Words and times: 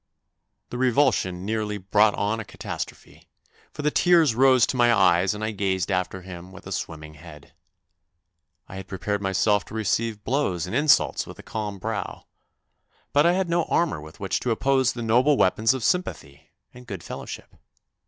The 0.71 0.79
revulsion 0.79 1.45
nearly 1.45 1.77
brought 1.77 2.15
on 2.15 2.39
a 2.39 2.43
catastrophe, 2.43 3.29
for 3.71 3.83
the 3.83 3.91
tears 3.91 4.33
rose 4.33 4.65
to 4.65 4.75
my 4.75 4.91
eyes 4.91 5.35
and 5.35 5.43
I 5.43 5.51
gazed 5.51 5.91
after 5.91 6.23
him 6.23 6.51
with 6.51 6.65
a 6.65 6.71
swimming 6.71 7.13
head. 7.13 7.53
I 8.67 8.77
had 8.77 8.87
prepared 8.87 9.21
56 9.21 9.21
THE 9.21 9.21
NEW 9.21 9.27
BOY 9.27 9.29
myself 9.29 9.65
to 9.65 9.73
receive 9.75 10.23
blows 10.23 10.65
and 10.65 10.75
insults 10.75 11.27
with 11.27 11.37
a 11.37 11.43
calm 11.43 11.77
brow, 11.77 12.25
but 13.13 13.27
I 13.27 13.33
had 13.33 13.47
no 13.47 13.65
armour 13.65 14.01
with 14.01 14.19
which 14.19 14.39
to 14.39 14.49
oppose 14.49 14.93
the 14.93 15.03
noble 15.03 15.37
weapons 15.37 15.75
of 15.75 15.83
sympathy 15.83 16.49
and 16.73 16.87
good 16.87 17.03
fellowship. 17.03 17.55